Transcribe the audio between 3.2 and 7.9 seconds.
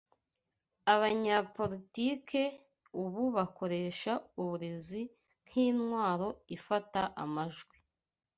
bakoresha uburezi nk'intwaro ifata amajwi